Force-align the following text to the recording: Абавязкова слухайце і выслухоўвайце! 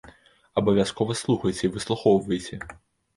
Абавязкова 0.61 1.15
слухайце 1.19 1.61
і 1.67 1.69
выслухоўвайце! 1.75 2.59